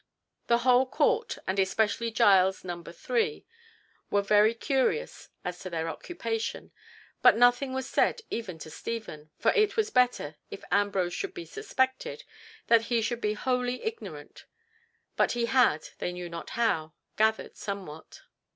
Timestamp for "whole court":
0.65-1.37